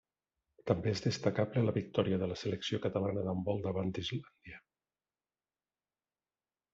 També 0.69 0.91
és 0.91 1.01
destacable 1.07 1.61
la 1.65 1.73
victòria 1.75 2.17
de 2.23 2.29
la 2.31 2.37
selecció 2.43 2.79
catalana 2.85 3.25
d'handbol 3.27 3.61
davant 3.65 3.93
Islàndia. 4.03 4.65